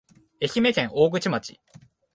[0.41, 1.59] 愛知県大口町